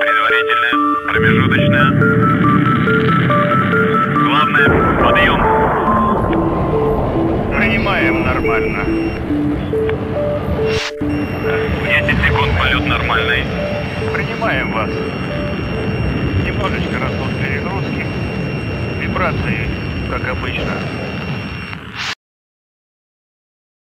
Предварительная, 0.00 0.76
промежуточная. 1.08 1.88
Главное, 4.24 4.68
подъем. 5.02 5.40
Принимаем 7.58 8.24
нормально. 8.24 8.82
10 11.84 12.16
секунд 12.24 12.52
полет 12.58 12.86
нормальный. 12.86 13.44
Принимаем 14.14 14.72
вас. 14.72 14.90
Немножечко 16.46 16.98
растут 16.98 17.30
перегрузки. 17.42 18.06
Вибрации, 19.02 19.68
как 20.10 20.26
обычно. 20.30 20.72